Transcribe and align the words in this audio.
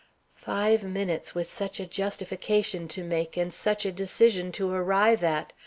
Five 0.33 0.83
minutes, 0.83 1.35
with 1.35 1.45
such 1.47 1.79
a 1.79 1.85
justification 1.85 2.87
to 2.87 3.03
make, 3.03 3.37
and 3.37 3.53
such 3.53 3.85
a 3.85 3.91
decision 3.91 4.51
to 4.53 4.71
arrive 4.73 5.23
at! 5.23 5.53